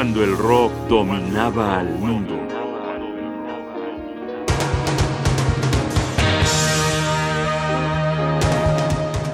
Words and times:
cuando 0.00 0.24
el 0.24 0.34
rock 0.34 0.72
dominaba 0.88 1.78
al 1.78 1.98
mundo. 1.98 2.34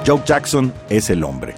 Joe 0.04 0.20
Jackson 0.26 0.72
es 0.88 1.08
el 1.08 1.22
hombre. 1.22 1.54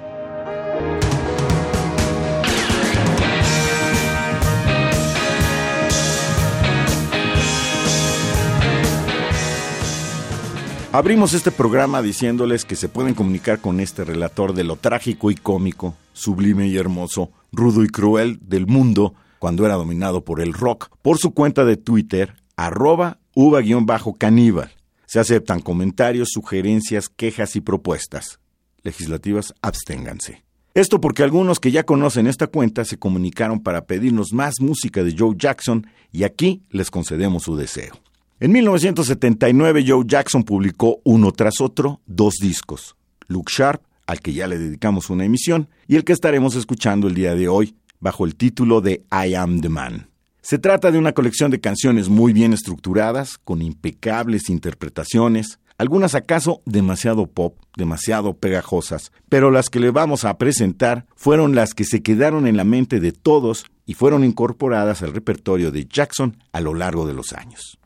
Abrimos 10.92 11.32
este 11.32 11.50
programa 11.50 12.02
diciéndoles 12.02 12.66
que 12.66 12.76
se 12.76 12.90
pueden 12.90 13.14
comunicar 13.14 13.60
con 13.60 13.80
este 13.80 14.04
relator 14.04 14.52
de 14.52 14.64
lo 14.64 14.76
trágico 14.76 15.30
y 15.30 15.34
cómico, 15.34 15.94
sublime 16.12 16.66
y 16.66 16.76
hermoso, 16.76 17.30
rudo 17.52 17.84
y 17.84 17.88
cruel 17.88 18.38
del 18.42 18.66
mundo 18.66 19.14
cuando 19.38 19.64
era 19.64 19.74
dominado 19.74 20.24
por 20.24 20.40
el 20.40 20.52
rock 20.52 20.90
por 21.02 21.18
su 21.18 21.32
cuenta 21.32 21.64
de 21.64 21.76
Twitter, 21.76 22.34
arroba 22.56 23.18
uva-caníbal. 23.34 24.70
Se 25.06 25.20
aceptan 25.20 25.60
comentarios, 25.60 26.30
sugerencias, 26.32 27.08
quejas 27.08 27.56
y 27.56 27.60
propuestas. 27.60 28.40
Legislativas, 28.82 29.54
absténganse. 29.62 30.44
Esto 30.74 31.00
porque 31.00 31.22
algunos 31.22 31.60
que 31.60 31.70
ya 31.70 31.84
conocen 31.84 32.26
esta 32.26 32.46
cuenta 32.46 32.84
se 32.84 32.98
comunicaron 32.98 33.60
para 33.60 33.86
pedirnos 33.86 34.32
más 34.32 34.60
música 34.60 35.02
de 35.02 35.14
Joe 35.16 35.34
Jackson 35.36 35.86
y 36.12 36.24
aquí 36.24 36.62
les 36.70 36.90
concedemos 36.90 37.44
su 37.44 37.56
deseo. 37.56 37.94
En 38.38 38.52
1979 38.52 39.84
Joe 39.86 40.04
Jackson 40.06 40.44
publicó 40.44 41.00
uno 41.04 41.32
tras 41.32 41.60
otro 41.60 42.00
dos 42.06 42.34
discos, 42.40 42.94
Luke 43.26 43.52
Sharp, 43.52 43.82
al 44.08 44.20
que 44.20 44.32
ya 44.32 44.48
le 44.48 44.58
dedicamos 44.58 45.10
una 45.10 45.26
emisión, 45.26 45.68
y 45.86 45.96
el 45.96 46.02
que 46.02 46.14
estaremos 46.14 46.56
escuchando 46.56 47.06
el 47.08 47.14
día 47.14 47.34
de 47.34 47.46
hoy, 47.46 47.76
bajo 48.00 48.24
el 48.24 48.36
título 48.36 48.80
de 48.80 49.04
I 49.12 49.34
Am 49.34 49.60
the 49.60 49.68
Man. 49.68 50.08
Se 50.40 50.58
trata 50.58 50.90
de 50.90 50.98
una 50.98 51.12
colección 51.12 51.50
de 51.50 51.60
canciones 51.60 52.08
muy 52.08 52.32
bien 52.32 52.54
estructuradas, 52.54 53.36
con 53.36 53.60
impecables 53.60 54.48
interpretaciones, 54.48 55.58
algunas 55.76 56.14
acaso 56.14 56.62
demasiado 56.64 57.26
pop, 57.26 57.58
demasiado 57.76 58.32
pegajosas, 58.32 59.12
pero 59.28 59.50
las 59.50 59.68
que 59.68 59.78
le 59.78 59.90
vamos 59.90 60.24
a 60.24 60.38
presentar 60.38 61.04
fueron 61.14 61.54
las 61.54 61.74
que 61.74 61.84
se 61.84 62.02
quedaron 62.02 62.46
en 62.46 62.56
la 62.56 62.64
mente 62.64 63.00
de 63.00 63.12
todos 63.12 63.66
y 63.84 63.92
fueron 63.92 64.24
incorporadas 64.24 65.02
al 65.02 65.12
repertorio 65.12 65.70
de 65.70 65.84
Jackson 65.84 66.42
a 66.52 66.62
lo 66.62 66.72
largo 66.72 67.06
de 67.06 67.12
los 67.12 67.34
años. 67.34 67.78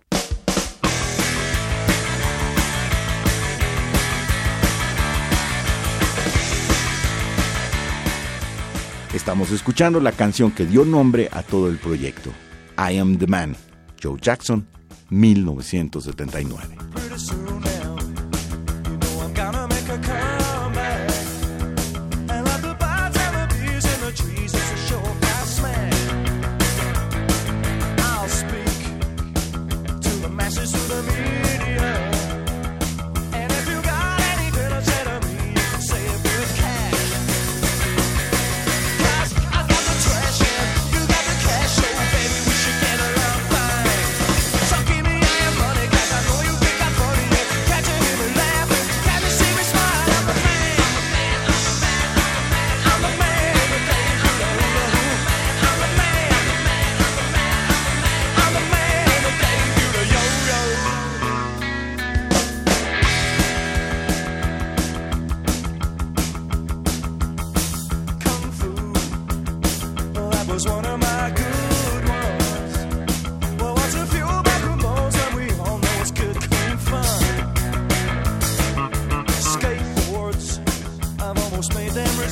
Estamos 9.15 9.51
escuchando 9.51 10.01
la 10.01 10.13
canción 10.13 10.53
que 10.53 10.65
dio 10.65 10.87
nombre 10.87 11.29
a 11.33 11.43
todo 11.43 11.69
el 11.69 11.77
proyecto, 11.77 12.31
I 12.79 12.97
Am 12.97 13.19
the 13.19 13.27
Man, 13.27 13.55
Joe 14.03 14.19
Jackson, 14.19 14.67
1979. 15.11 17.72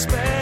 despair. 0.06 0.40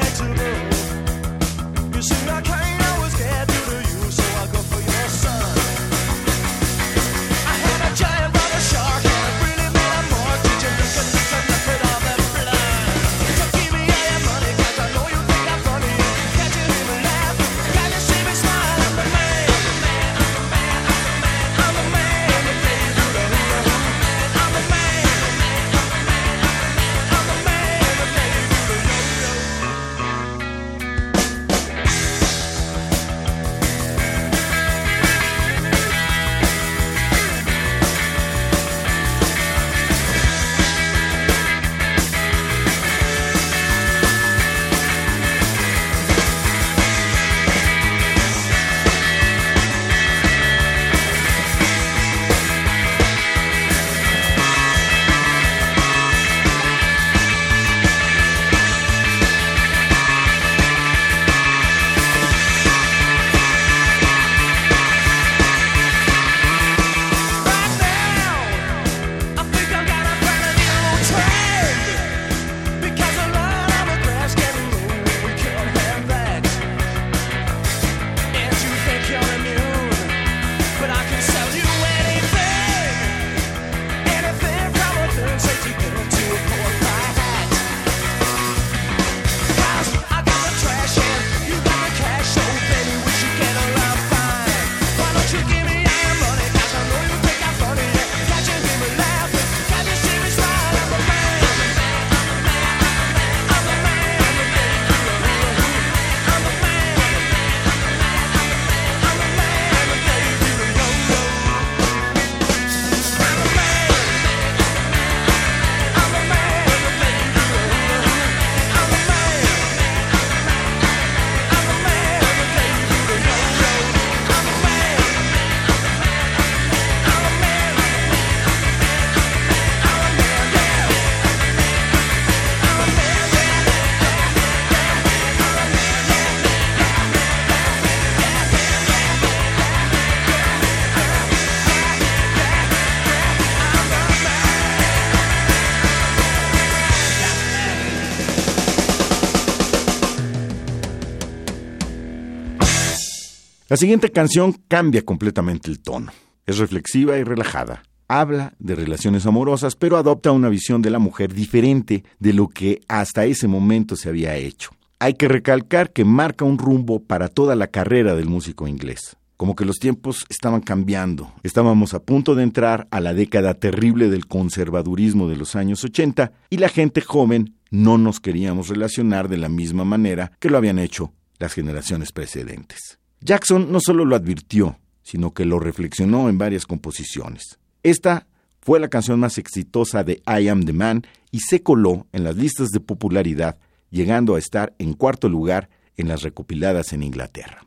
La 153.71 153.77
siguiente 153.77 154.11
canción 154.11 154.55
cambia 154.67 155.03
completamente 155.05 155.71
el 155.71 155.81
tono. 155.81 156.11
Es 156.47 156.57
reflexiva 156.57 157.19
y 157.19 157.23
relajada. 157.23 157.83
Habla 158.09 158.55
de 158.59 158.75
relaciones 158.75 159.27
amorosas, 159.27 159.77
pero 159.77 159.99
adopta 159.99 160.33
una 160.33 160.49
visión 160.49 160.81
de 160.81 160.89
la 160.89 160.99
mujer 160.99 161.35
diferente 161.35 162.03
de 162.19 162.33
lo 162.33 162.49
que 162.49 162.81
hasta 162.89 163.27
ese 163.27 163.47
momento 163.47 163.95
se 163.95 164.09
había 164.09 164.37
hecho. 164.37 164.71
Hay 164.99 165.15
que 165.15 165.29
recalcar 165.29 165.93
que 165.93 166.07
marca 166.07 166.47
un 166.47 166.57
rumbo 166.57 167.01
para 167.01 167.29
toda 167.29 167.55
la 167.57 167.67
carrera 167.67 168.15
del 168.15 168.31
músico 168.31 168.67
inglés 168.67 169.17
como 169.37 169.55
que 169.55 169.65
los 169.65 169.79
tiempos 169.79 170.27
estaban 170.29 170.61
cambiando. 170.61 171.33
Estábamos 171.45 171.95
a 171.95 172.01
punto 172.01 172.35
de 172.35 172.43
entrar 172.43 172.89
a 172.91 172.99
la 172.99 173.15
década 173.15 173.55
terrible 173.55 174.11
del 174.11 174.27
conservadurismo 174.27 175.29
de 175.29 175.37
los 175.37 175.55
años 175.55 175.85
80 175.85 176.33
y 176.51 176.57
la 176.57 176.69
gente 176.69 177.03
joven 177.03 177.55
no 177.71 177.99
nos 177.99 178.19
queríamos 178.19 178.67
relacionar 178.67 179.29
de 179.29 179.37
la 179.37 179.49
misma 179.49 179.85
manera 179.85 180.33
que 180.41 180.51
lo 180.51 180.59
habían 180.59 180.81
hecho 180.81 181.13
las 181.39 181.53
generaciones 181.53 182.11
precedentes. 182.11 182.99
Jackson 183.21 183.73
no 183.73 183.81
solo 183.81 184.05
lo 184.05 184.17
advirtió, 184.17 184.79
sino 185.03 185.33
que 185.33 185.45
lo 185.45 185.59
reflexionó 185.59 186.29
en 186.29 186.39
varias 186.39 186.67
composiciones. 186.67 187.59
Esta 187.83 188.27
fue 188.61 188.81
la 188.81 188.89
canción 188.89 189.19
más 189.19 189.39
exitosa 189.39 190.05
de 190.05 190.23
I 190.27 190.49
Am 190.49 190.65
the 190.65 190.73
Man 190.73 191.07
y 191.31 191.41
se 191.41 191.63
coló 191.63 192.07
en 192.13 192.25
las 192.25 192.37
listas 192.37 192.69
de 192.69 192.81
popularidad, 192.81 193.59
llegando 193.91 194.35
a 194.35 194.39
estar 194.39 194.75
en 194.79 194.93
cuarto 194.93 195.29
lugar 195.29 195.69
en 195.97 196.09
las 196.09 196.23
recopiladas 196.23 196.93
en 196.93 197.03
Inglaterra. 197.03 197.65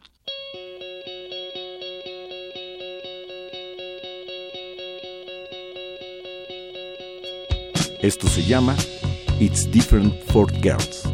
Esto 8.01 8.27
se 8.27 8.44
llama 8.44 8.75
It's 9.39 9.69
Different 9.69 10.13
for 10.25 10.51
Girls. 10.51 11.11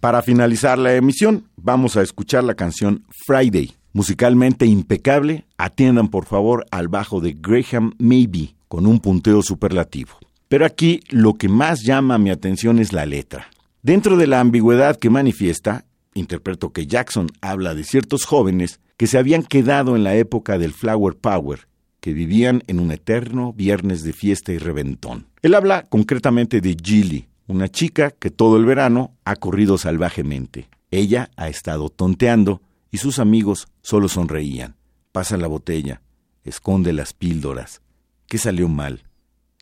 Para 0.00 0.22
finalizar 0.22 0.78
la 0.78 0.94
emisión, 0.94 1.44
vamos 1.56 1.98
a 1.98 2.02
escuchar 2.02 2.42
la 2.42 2.54
canción 2.54 3.04
Friday, 3.26 3.74
musicalmente 3.92 4.64
impecable. 4.64 5.44
Atiendan 5.58 6.08
por 6.08 6.24
favor 6.24 6.64
al 6.70 6.88
bajo 6.88 7.20
de 7.20 7.36
Graham 7.38 7.92
Maybe, 7.98 8.54
con 8.66 8.86
un 8.86 9.00
punteo 9.00 9.42
superlativo. 9.42 10.12
Pero 10.48 10.64
aquí 10.64 11.00
lo 11.10 11.34
que 11.34 11.50
más 11.50 11.82
llama 11.82 12.16
mi 12.16 12.30
atención 12.30 12.78
es 12.78 12.94
la 12.94 13.04
letra. 13.04 13.48
Dentro 13.82 14.16
de 14.16 14.26
la 14.26 14.40
ambigüedad 14.40 14.96
que 14.96 15.10
manifiesta, 15.10 15.84
interpreto 16.14 16.72
que 16.72 16.86
Jackson 16.86 17.26
habla 17.42 17.74
de 17.74 17.84
ciertos 17.84 18.24
jóvenes 18.24 18.80
que 18.96 19.06
se 19.06 19.18
habían 19.18 19.42
quedado 19.42 19.96
en 19.96 20.04
la 20.04 20.14
época 20.14 20.56
del 20.56 20.72
Flower 20.72 21.14
Power, 21.14 21.68
que 22.00 22.14
vivían 22.14 22.62
en 22.68 22.80
un 22.80 22.90
eterno 22.90 23.52
viernes 23.52 24.02
de 24.02 24.14
fiesta 24.14 24.50
y 24.50 24.56
reventón. 24.56 25.26
Él 25.42 25.54
habla 25.54 25.82
concretamente 25.90 26.62
de 26.62 26.74
Gilly, 26.82 27.28
una 27.50 27.68
chica 27.68 28.12
que 28.12 28.30
todo 28.30 28.56
el 28.56 28.64
verano 28.64 29.16
ha 29.24 29.34
corrido 29.34 29.76
salvajemente. 29.76 30.68
Ella 30.92 31.30
ha 31.36 31.48
estado 31.48 31.88
tonteando 31.88 32.62
y 32.92 32.98
sus 32.98 33.18
amigos 33.18 33.68
solo 33.82 34.08
sonreían. 34.08 34.76
Pasa 35.10 35.36
la 35.36 35.48
botella, 35.48 36.00
esconde 36.44 36.92
las 36.92 37.12
píldoras. 37.12 37.82
¿Qué 38.26 38.38
salió 38.38 38.68
mal? 38.68 39.02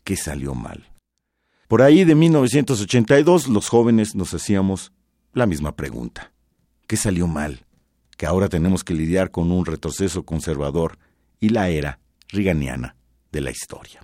¿Qué 0.03 0.15
salió 0.15 0.53
mal? 0.53 0.91
Por 1.67 1.81
ahí 1.81 2.03
de 2.03 2.13
1982 2.13 3.47
los 3.47 3.69
jóvenes 3.69 4.15
nos 4.15 4.33
hacíamos 4.35 4.91
la 5.33 5.47
misma 5.47 5.75
pregunta. 5.75 6.31
¿Qué 6.85 6.95
salió 6.95 7.27
mal? 7.27 7.65
Que 8.17 8.27
ahora 8.27 8.49
tenemos 8.49 8.83
que 8.83 8.93
lidiar 8.93 9.31
con 9.31 9.51
un 9.51 9.65
retroceso 9.65 10.23
conservador 10.23 10.99
y 11.39 11.49
la 11.49 11.69
era 11.69 11.99
riganiana 12.27 12.95
de 13.31 13.41
la 13.41 13.49
historia. 13.51 14.01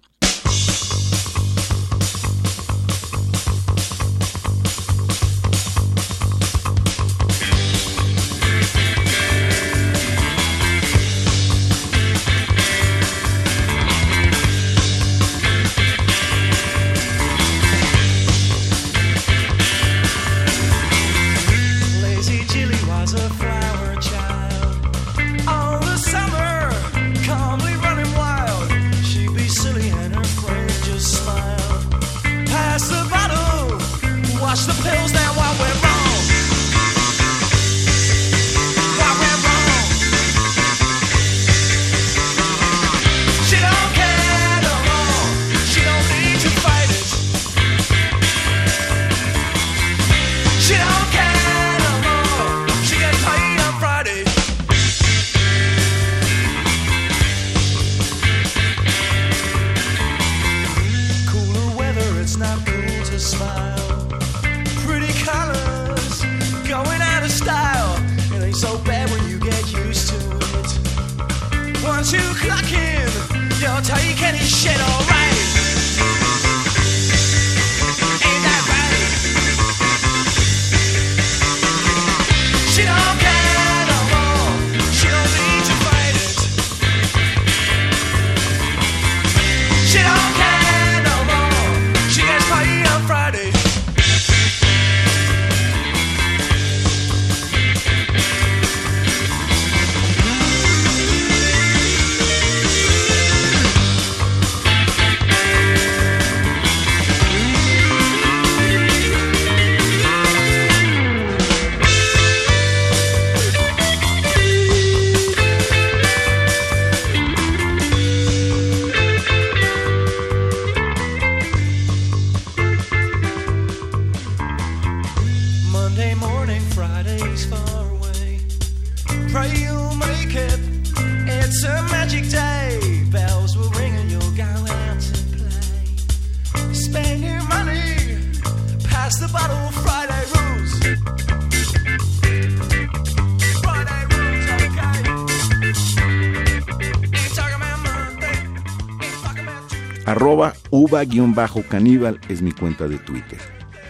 Arroba 150.06 150.54
uva-caníbal 150.70 152.20
es 152.30 152.42
mi 152.42 152.52
cuenta 152.52 152.88
de 152.88 152.98
Twitter. 153.00 153.40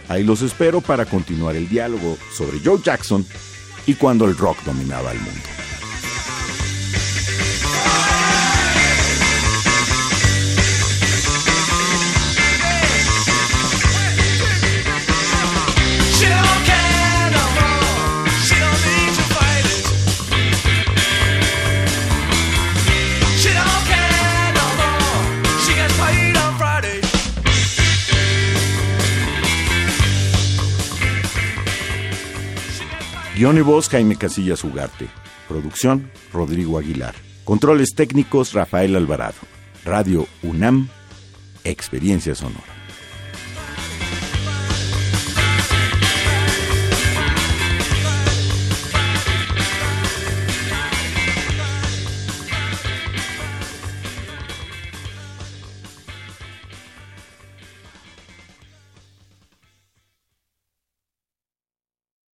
Ahí 0.08 0.24
los 0.24 0.42
espero 0.42 0.80
para 0.80 1.04
continuar 1.04 1.56
el 1.56 1.68
diálogo 1.68 2.16
sobre 2.32 2.58
Joe 2.64 2.80
Jackson 2.82 3.24
y 3.86 3.94
cuando 3.94 4.24
el 4.24 4.36
rock 4.36 4.58
dominaba 4.64 5.12
el 5.12 5.18
mundo. 5.18 5.55
Guión 33.46 33.58
y 33.58 33.60
voz 33.60 33.88
Jaime 33.90 34.16
Casillas 34.16 34.64
Ugarte. 34.64 35.06
Producción 35.48 36.10
Rodrigo 36.32 36.80
Aguilar. 36.80 37.14
Controles 37.44 37.94
técnicos 37.94 38.52
Rafael 38.52 38.96
Alvarado. 38.96 39.38
Radio 39.84 40.26
UNAM. 40.42 40.88
Experiencia 41.62 42.34
Sonora. 42.34 42.75